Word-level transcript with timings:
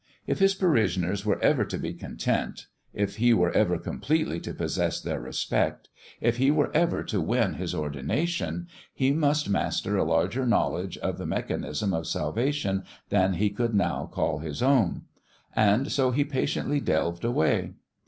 If 0.25 0.39
his 0.39 0.55
parishioners 0.55 1.27
were 1.27 1.37
ever 1.43 1.63
to 1.63 1.77
be 1.77 1.93
content 1.93 2.65
if 2.91 3.17
he 3.17 3.35
were 3.35 3.51
ever 3.51 3.77
completely 3.77 4.39
to 4.39 4.49
154 4.49 4.53
FISr 4.55 4.57
PLAY 4.57 4.65
possess 4.89 4.99
their 5.01 5.19
respect 5.21 5.89
if 6.19 6.37
he 6.37 6.49
were 6.49 6.75
ever 6.75 7.03
to 7.03 7.21
win 7.21 7.53
his 7.53 7.75
ordination 7.75 8.67
he 8.95 9.11
must 9.11 9.47
master 9.47 9.97
a 9.97 10.03
larger 10.03 10.47
knowledge 10.47 10.97
of 10.97 11.19
the 11.19 11.27
mechanism 11.27 11.93
of 11.93 12.07
salvation 12.07 12.83
than 13.09 13.33
he 13.33 13.51
could 13.51 13.75
now 13.75 14.07
call 14.11 14.39
his 14.39 14.63
own. 14.63 15.03
And 15.55 15.91
so 15.91 16.09
he 16.09 16.23
patiently 16.23 16.79
delved 16.79 17.23
away. 17.23 17.73